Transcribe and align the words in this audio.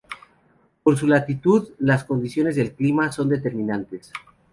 Por 0.81 0.97
su 0.97 1.05
latitud, 1.05 1.73
las 1.77 2.05
condiciones 2.05 2.55
del 2.55 2.73
clima 2.73 3.11
son 3.11 3.29
determinantes. 3.29 4.11